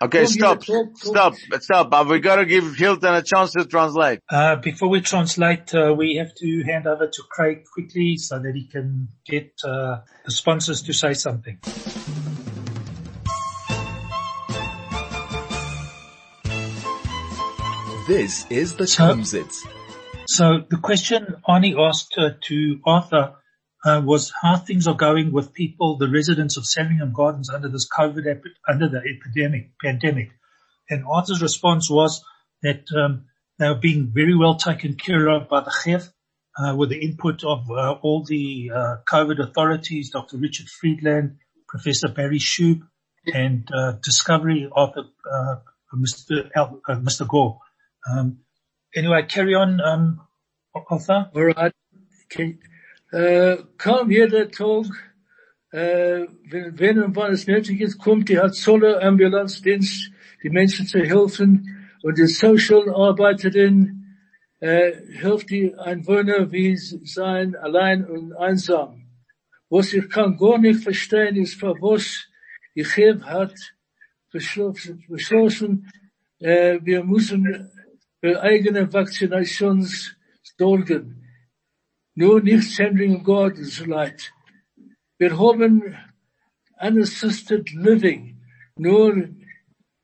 [0.00, 1.90] Okay, Don't stop, give a talk, stop, stop.
[1.90, 4.20] But we gotta give Hilton a chance to translate.
[4.30, 8.54] Uh, before we translate, uh, we have to hand over to Craig quickly so that
[8.54, 11.58] he can get uh, the sponsors to say something.
[18.06, 19.56] This is the So- Kumzits.
[20.28, 23.34] So the question Arnie asked uh, to Arthur
[23.84, 27.88] uh, was how things are going with people, the residents of Sandringham Gardens under this
[27.88, 30.30] COVID, epi- under the epidemic, pandemic.
[30.90, 32.24] And Arthur's response was
[32.62, 33.26] that um,
[33.58, 36.08] they are being very well taken care of by the Chev,
[36.58, 40.38] uh, with the input of uh, all the uh, COVID authorities, Dr.
[40.38, 41.36] Richard Friedland,
[41.68, 42.80] Professor Barry Schoub,
[43.26, 45.56] and uh, Discovery Arthur, uh,
[45.94, 46.50] Mr.
[46.88, 47.28] Mr.
[47.28, 47.60] Gore.
[48.10, 48.38] Um,
[48.94, 50.20] anyway, carry on, um,
[50.74, 51.30] Arthur.
[51.34, 51.72] Alright.
[52.24, 52.56] Okay.
[53.10, 54.84] Äh, kaum jeder Tag,
[55.70, 60.98] äh, wenn, wenn und wann es nötig ist, kommt die Zolle Ambulanzdienst, die Menschen zu
[60.98, 64.16] helfen und die Social Arbeiterin
[64.60, 69.06] äh, hilft die Einwohner wie sein allein und einsam.
[69.70, 72.28] Was ich kann gar nicht verstehen ist, für was
[72.74, 73.54] die Chef hat
[74.30, 75.90] beschlossen, beschlossen
[76.40, 77.70] äh, wir müssen
[78.20, 80.14] für eigene Vaccinations
[80.58, 81.27] sorgen.
[82.20, 84.32] Nur nicht Sandringham Gardens leid.
[85.18, 85.94] Wir haben
[86.80, 88.40] unassisted living.
[88.74, 89.28] Nur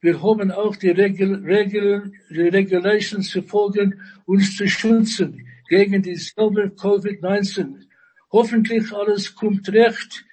[0.00, 6.14] wir haben auch die Regel, Regel, die Regulations zu folgen, uns zu schützen gegen die
[6.14, 7.82] selber Covid-19.
[8.30, 10.24] Hoffentlich alles kommt recht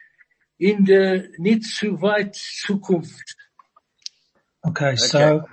[0.59, 3.35] in der nicht zu weit Zukunft.
[4.61, 5.45] Okay, so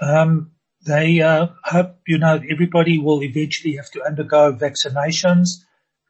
[0.00, 0.53] um,
[0.84, 5.64] they uh, hope you know everybody will eventually have to undergo vaccinations,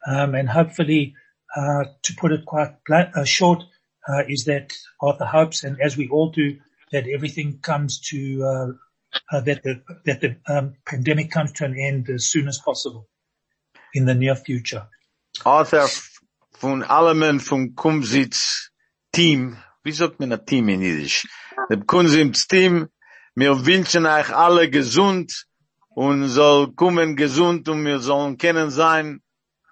[0.07, 1.15] um, and hopefully,
[1.57, 3.63] uh, to put it quite uh, short,
[4.09, 6.59] uh, is that Arthur hopes, and as we all do,
[6.93, 8.67] that everything comes to uh,
[9.33, 13.09] uh, that the that the um, pandemic comes to an end as soon as possible
[13.93, 14.89] in the near future.
[15.45, 15.89] Arthur
[16.59, 18.71] von Allemen vom Kumzits
[19.13, 19.57] Team.
[19.83, 21.27] Wie sagt man Team in Jiddisch?
[21.71, 22.89] Dem Kumzits Team.
[23.35, 25.47] Wir wünschen euch alle gesund
[25.89, 29.21] und soll kommen gesund und wir sollen kennen sein.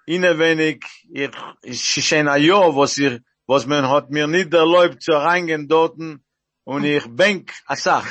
[0.07, 1.31] Inne wenig, ich,
[1.63, 6.25] ich schon ein Jahr, was ihr, was man hat mir nicht erlaubt zu reingehen dorten
[6.65, 8.09] und ich denk a Sach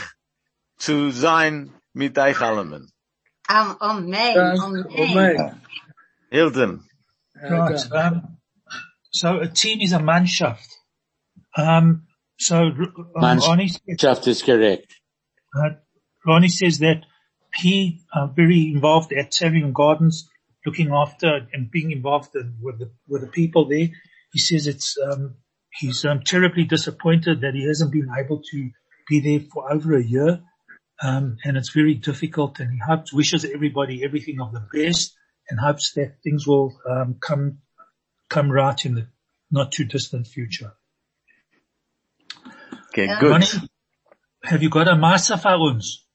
[0.77, 2.89] zu sein mit euch allen.
[3.47, 4.33] Amen.
[4.33, 4.85] Dank, Amen.
[4.97, 5.61] Amen.
[6.29, 6.87] Hilton.
[7.35, 7.91] Right.
[7.91, 8.37] Um,
[9.11, 10.69] so a team is a Mannschaft.
[11.57, 15.00] Um, so um, Ronnie said- Mannschaft is correct.
[15.55, 15.71] Uh,
[16.25, 17.05] Ronnie says that
[17.55, 20.29] he uh, very involved at Savion Gardens,
[20.65, 23.89] looking after and being involved in, with the with the people there.
[24.31, 25.35] He says it's um,
[25.73, 28.69] he's um, terribly disappointed that he hasn't been able to
[29.07, 30.41] be there for over a year,
[31.01, 32.59] um, and it's very difficult.
[32.59, 35.13] And he hopes wishes everybody everything of the best,
[35.49, 37.59] and hopes that things will um, come
[38.29, 39.07] come right in the
[39.51, 40.73] not too distant future.
[42.89, 43.31] Okay, good.
[43.31, 43.47] Ronnie,
[44.43, 46.07] have you got a Masa for uns?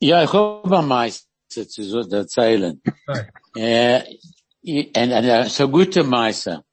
[0.00, 1.62] Ja, ich habe am meisten zu
[2.10, 2.80] erzählen.
[3.06, 3.28] Right.
[3.56, 6.64] Äh, so gute Meister.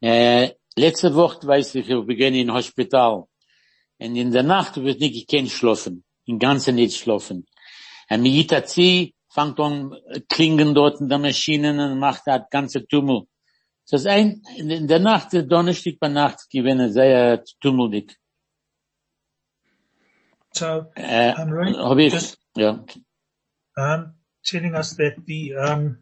[0.00, 3.24] Äh, letzte Woche weiß ich, ich beginne in Hospital.
[3.98, 6.04] Und in der Nacht wird nicht gekannt schlafen.
[6.26, 7.46] In ganzen nicht schlafen.
[8.08, 9.96] Und mir geht sie, fängt an
[10.28, 13.22] klingen dort in der Maschinen und macht das ganze Tummel.
[13.90, 18.19] Das ist ein, in in der Nacht, der Donnerstag bei Nacht, gewinne sehr tummeldig.
[20.52, 21.76] So Äh, I'm right.
[21.76, 22.84] hab Just- ja.
[23.76, 25.98] um, telling us that the um,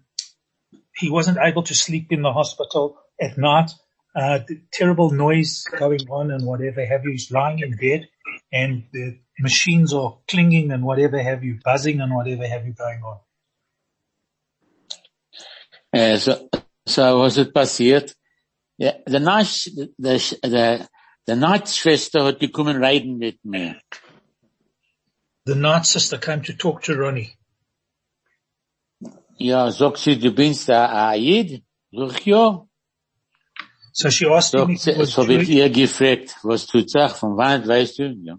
[0.94, 3.70] he wasn't able to sleep in the hospital at night.
[4.16, 7.12] Uh, the terrible noise going on and whatever have you.
[7.12, 8.08] He's lying in bed,
[8.50, 13.02] and the machines are clinging and whatever have you, buzzing and whatever have you going
[13.02, 13.18] on.
[15.92, 16.48] Äh, so,
[16.86, 18.14] so was ist passiert?
[18.78, 20.88] Ja, the, Nacht, der, der,
[21.26, 23.80] der Nachtschwester hat gekommen reden mit mir.
[25.48, 27.30] The night sister came to talk to Ronnie.
[29.38, 31.62] Ja, sagt sie, du bist der Aid?
[31.90, 32.66] Sag ja.
[33.94, 35.48] So she asked him Sagt if was so Jewish.
[35.48, 38.14] ihr gefragt, was tut sich, von wann weißt du?
[38.24, 38.34] Ja.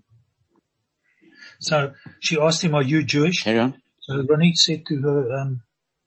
[1.60, 3.48] So she asked him, are you Jewish?
[3.48, 3.74] Aaron?
[4.02, 5.63] So Ronnie said to her, um,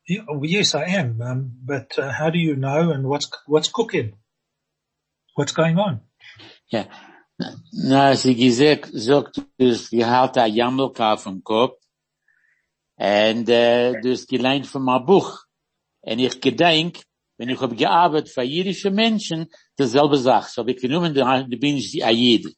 [0.07, 1.21] "Yeah, oh, yes, I am.
[1.21, 4.13] Um, but uh, how do you know and what's, what's cooking?
[5.35, 6.03] What's going on?
[6.71, 6.85] Ja.
[7.73, 11.81] Na, sie gesagt, sagt, du hast gehalten a Jammelka vom Kopf.
[12.97, 15.45] Und, äh, du hast geleint von meinem Buch.
[16.03, 17.03] Und ich gedenk,
[17.39, 20.51] wenn ich hab gearbeitet für jüdische Menschen, dasselbe Sache.
[20.51, 22.55] So hab ich genommen, da bin ich die Ayid.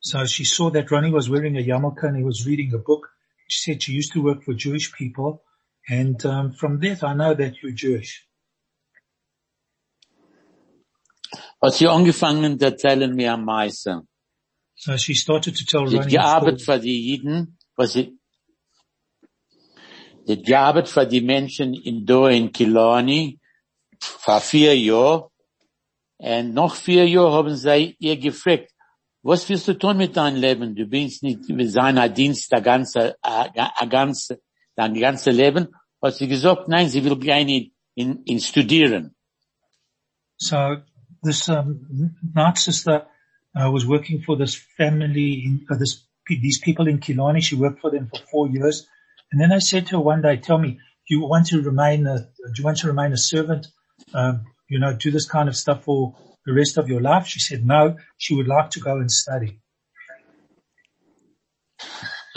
[0.00, 3.08] So she saw that Ronnie was wearing a yarmulke and he was reading a book.
[3.48, 5.42] She said she used to work for Jewish people.
[5.88, 8.27] And um, from that, I know that you're Jewish.
[11.60, 14.08] Hat sie angefangen zu erzählen mir am meisten.
[14.76, 18.16] So she started to tell Sie hat gearbeitet für die Jiden, was sie,
[20.24, 23.40] sie hat gearbeitet für die Menschen in Do in Kilani,
[24.00, 25.30] vor vier Jahren.
[26.18, 28.72] Und noch vier Jahre haben sie ihr gefragt,
[29.22, 30.74] was willst du tun mit deinem Leben?
[30.76, 34.40] Du bist nicht mit seiner Dienst der ganze, äh, äh, ganze,
[34.76, 35.68] dein ganze Leben.
[36.00, 39.16] Hat sie gesagt, nein, sie will gerne in, in studieren.
[40.40, 40.56] So
[41.22, 42.14] this um,
[42.56, 43.06] sister
[43.54, 47.40] uh, was working for this family, in, uh, this these people in Killarney.
[47.40, 48.86] She worked for them for four years,
[49.32, 52.06] and then I said to her one day, "Tell me, do you want to remain
[52.06, 53.68] a do you want to remain a servant?
[54.14, 57.40] Um, you know, do this kind of stuff for the rest of your life?" She
[57.40, 59.60] said, "No, she would like to go and study."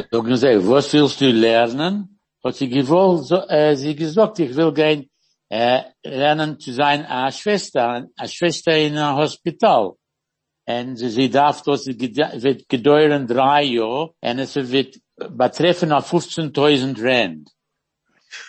[0.10, 2.20] Sagen sie, was willst du lernen?
[2.44, 5.11] Hat sie gewollt, so, äh, sie gesagt, ich will gehen,
[5.52, 9.94] lernen zu sein a Schwester, a Schwester in einem Hospital.
[10.66, 17.50] Und sie darf, das wird gedauern drei Jahre, und es wird betreffen auf 15.000 Rand.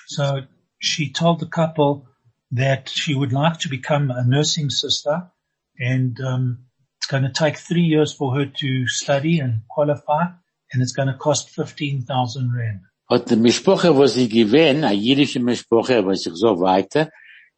[0.06, 0.42] So
[0.78, 2.06] she told the couple
[2.52, 5.30] that she would like to become a nursing sister
[5.78, 6.66] and um,
[6.98, 10.24] it's going to take three years for her to study and qualify
[10.72, 12.80] and it's going to cost 15,000 rand.
[13.12, 17.10] Hat die Mischproche, wo sie gewähnt, a jüdische Mischproche, was ich so weiter,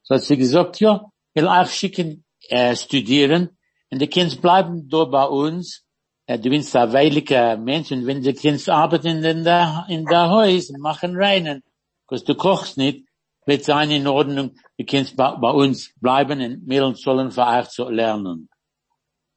[0.03, 3.51] so hat sie gesagt, ja, will auch schicken, äh, studieren,
[3.91, 5.85] und die Kinder bleiben da bei uns,
[6.27, 10.29] äh, du bist ein weiliger Mensch, und wenn die Kinder arbeiten in der, in der
[10.29, 11.63] Haus, machen reinen,
[12.03, 13.07] because du kochst nicht,
[13.47, 17.69] wird sein in Ordnung, die Kinder bei, bei uns bleiben, und wir sollen für euch
[17.69, 18.49] zu lernen.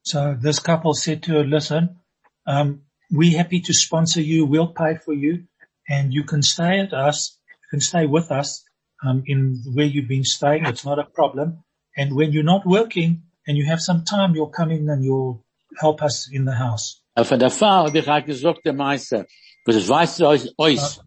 [0.01, 1.99] So this couple said to her, listen,
[2.47, 4.47] um, we're happy to sponsor you.
[4.47, 5.45] We'll pay for you
[5.87, 7.37] and you can stay at us.
[7.49, 8.63] You can stay with us,
[9.03, 10.65] um, in where you've been staying.
[10.65, 11.63] It's not a problem.
[11.95, 15.43] And when you're not working and you have some time, you'll come in and you'll
[15.79, 17.01] help us in the house.
[17.17, 19.25] Von der Frau habe ich auch gesagt, der Meister,
[19.65, 20.99] was es weiß euch, euch,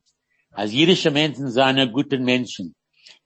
[0.53, 2.75] als jüdische Menschen seien gute Menschen.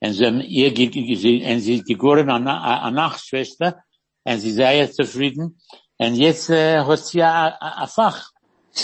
[0.01, 3.83] Und sie haben ihr, ge- ge- sie, und sie geboren eine Nachtschwester,
[4.25, 5.59] und sie sei jetzt zufrieden,
[5.97, 8.31] und jetzt, äh, hat sie ein, ein Fach.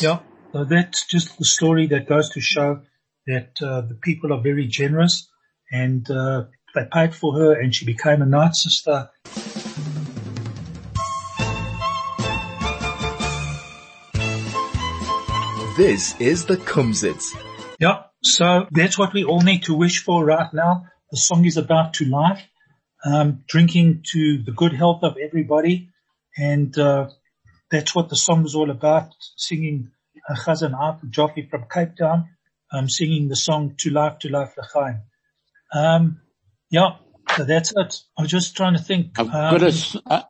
[0.00, 0.22] Yeah.
[0.52, 2.80] So that's just the story that goes to show
[3.28, 5.28] that uh, the people are very generous
[5.70, 9.10] and uh, they paid for her and she became a night sister.
[15.76, 17.36] This is the Kumzits.
[17.78, 18.02] Yeah.
[18.24, 20.86] So that's what we all need to wish for right now.
[21.12, 22.42] The song is about to life,
[23.04, 25.90] um, drinking to the good health of everybody.
[26.36, 27.10] And, uh,
[27.70, 29.12] that's what the song is all about.
[29.36, 32.28] Singing uh, Chazan Art Joffe from Cape Town,
[32.72, 35.02] um, singing the song to life, to life, l'chaim.
[35.72, 36.20] Um,
[36.70, 36.96] yeah.
[37.37, 38.00] So that's it.
[38.18, 39.18] I'm just trying to think.
[39.18, 40.26] I've um, got a, a-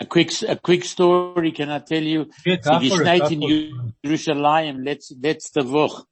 [0.00, 2.28] a quick, a quick story, can I tell you?
[2.44, 3.94] Yeah, go Sie for it, geschneit in.
[4.04, 6.04] Jerusalem letzte, letzte Woche.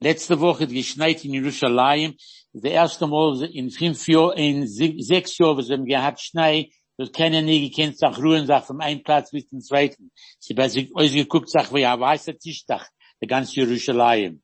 [0.00, 2.14] Letzte Woche geschneit in Jerusalem.
[2.52, 7.12] Das erste Mal in fünf Jahren, in se- sechs Jahren, sie haben gehabt Schnee, das
[7.12, 10.10] kennen nie gekannt, sag ruhen, sag vom einen Platz bis zum zweiten.
[10.38, 12.88] Sie haben sich ausgeguckt, sag, wie ein weißer Tischdach,
[13.20, 14.40] der ganze Jerusalem.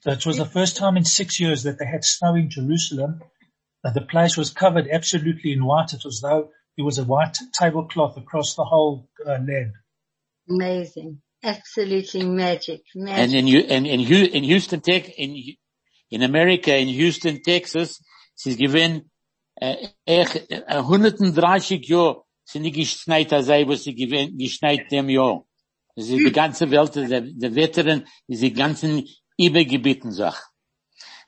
[0.00, 3.20] So it was the first time in six years that they had snow in Jerusalem.
[3.82, 5.92] That the place was covered absolutely in white.
[5.92, 9.72] It was though there was a white tablecloth across the whole uh, land.
[10.48, 11.20] Amazing.
[11.42, 12.82] Absolutely magic.
[12.94, 15.56] And in, in, in, in Houston, Tex, in, Hu-
[16.10, 18.02] in Amerika, in Houston, Texas,
[18.34, 19.07] sie gewinnen, äh,
[20.04, 25.44] echt, äh, 130 Jahre sind nicht geschneit, als sei, was sie geschneit dem Jahr.
[25.94, 29.06] Das ist die ganze Welt, der, der Wetteren, diese ganzen
[29.36, 30.48] Übergebieten, sag.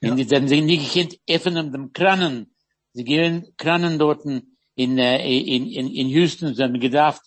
[0.03, 2.55] Und die sind sie nicht gekannt, öffnen dem Kranen.
[2.93, 7.21] Sie gehen Kranen dort in, äh, in, in, in Houston, sie haben gedacht,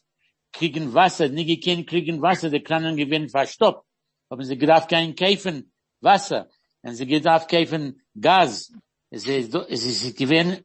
[0.52, 3.86] kriegen Wasser, nicht gekannt, kriegen Wasser, die Kranen gewinnen verstoppt.
[4.30, 6.50] Haben sie gedacht, kein Käfen Wasser.
[6.82, 8.72] Und sie gedacht, käfen Gas.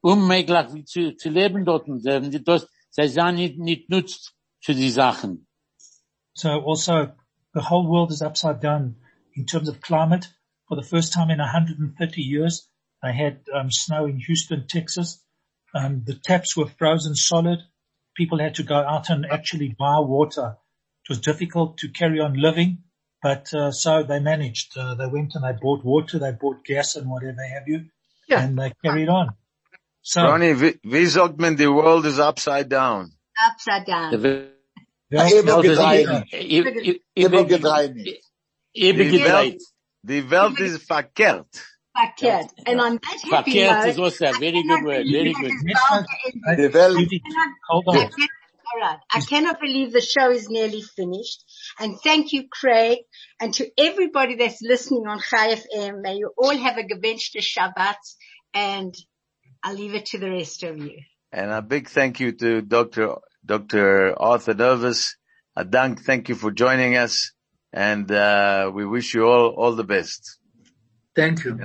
[0.00, 1.86] Unmöglich zu, zu leben dort.
[1.86, 4.34] Die- das, sie nicht, nicht nutzt
[4.66, 5.46] die Sachen.
[6.34, 7.12] So also
[7.52, 8.96] the whole world is upside down
[9.34, 10.28] in terms of climate.
[10.68, 12.68] For the first time in 130 years,
[13.02, 15.24] I had um, snow in Houston, Texas.
[15.74, 17.58] Um, the taps were frozen solid.
[18.16, 20.56] People had to go out and actually buy water.
[21.04, 22.84] It was difficult to carry on living,
[23.22, 24.76] but uh, so they managed.
[24.76, 27.86] Uh, they went and they bought water, they bought gas and whatever have you,
[28.28, 28.44] Yeah.
[28.44, 29.30] and they carried on.
[30.02, 33.12] So Ronnie, wie, wie sagt man, the world is upside down?
[33.38, 34.10] Upside down.
[34.12, 34.50] The
[35.10, 36.08] well, Eben Welt ist gedreht.
[36.32, 38.20] Immer Immer gedreht.
[38.74, 39.62] gedreht.
[40.02, 41.46] Die Welt is verkehrt.
[41.96, 42.50] Verkehrt.
[42.66, 45.06] And on that happy Verkehrt note, is also a very good word.
[45.10, 45.52] Very good.
[46.46, 46.98] I- Die Welt,
[47.68, 48.10] hold on.
[48.72, 48.98] Can- all right.
[49.12, 51.44] I cannot believe the show is nearly finished.
[51.78, 52.98] And thank you, Craig,
[53.40, 56.02] and to everybody that's listening on Chai FM.
[56.02, 57.96] May you all have a gewünschte Shabbat,
[58.54, 58.94] and
[59.62, 60.98] I'll leave it to the rest of you.
[61.32, 63.16] And a big thank you to Dr.
[63.44, 64.14] Dr.
[64.20, 65.16] Arthur Nervous.
[65.56, 67.32] A dank, thank you for joining us.
[67.72, 70.38] And, uh, we wish you all, all the best.
[71.14, 71.58] Thank you.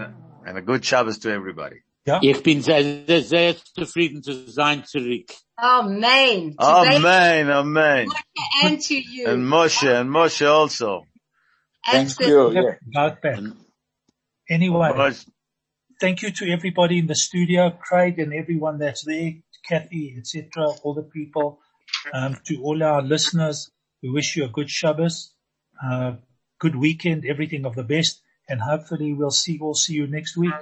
[0.45, 1.83] And a good Shabbos to everybody.
[2.21, 5.31] Ich bin sehr, sehr, sehr zufrieden zu sein zurück.
[5.57, 6.55] Amen.
[6.59, 8.07] Amen, amen.
[8.63, 9.27] And to you.
[9.27, 11.05] And Moshe, and Moshe also.
[11.85, 12.51] thank you.
[12.51, 12.61] Yeah.
[12.89, 13.53] About that.
[14.49, 15.27] Anyway, Moshe,
[16.01, 19.33] thank you to everybody in the studio, Craig and everyone that's there,
[19.67, 21.59] Kathy, etc., all the people,
[22.13, 23.71] um, to all our listeners.
[24.01, 25.33] We wish you a good Shabbos,
[25.81, 26.15] uh,
[26.59, 30.53] good weekend, everything of the best, and hopefully we'll see, we'll see you next week.